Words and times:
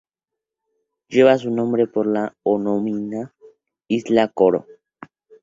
Lleva 1.09 1.37
su 1.37 1.51
nombre 1.51 1.85
por 1.85 2.07
la 2.07 2.35
homónima 2.41 3.35
isla 3.87 4.29
Koro. 4.29 4.65